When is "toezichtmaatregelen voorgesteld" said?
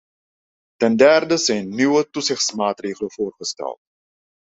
2.09-3.79